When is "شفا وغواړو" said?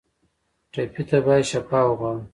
1.51-2.23